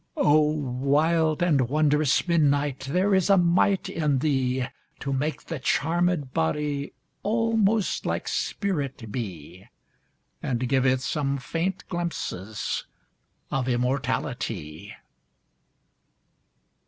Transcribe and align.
O 0.17 0.39
wild 0.41 1.43
and 1.43 1.69
wondrous 1.69 2.27
midnight, 2.27 2.87
There 2.89 3.13
is 3.13 3.29
a 3.29 3.37
might 3.37 3.87
in 3.87 4.17
thee 4.17 4.65
To 4.99 5.13
make 5.13 5.43
the 5.43 5.59
charmèd 5.59 6.33
body 6.33 6.93
Almost 7.21 8.03
like 8.07 8.27
spirit 8.27 9.11
be, 9.11 9.67
And 10.41 10.67
give 10.67 10.87
it 10.87 11.01
some 11.01 11.37
faint 11.37 11.83
glimpses 11.87 12.87
Of 13.51 13.69
immortality! 13.69 14.95